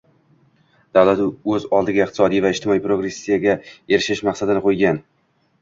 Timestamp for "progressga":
2.87-3.55